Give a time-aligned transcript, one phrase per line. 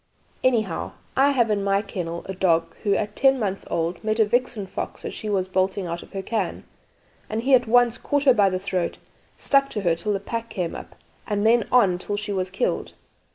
[0.43, 4.25] "Anyhow, I have in my kennel a dog who, at ten months old, met a
[4.25, 6.63] vixen fox as she was bolting out of her cairn,
[7.29, 8.97] and he at once caught her by the throat,
[9.37, 10.95] stuck to her till the pack came up,
[11.27, 12.95] and then on till she was killed.